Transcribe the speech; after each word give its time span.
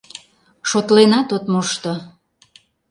Шотленат 0.69 1.29
от 1.35 1.43
мошто... 1.53 1.93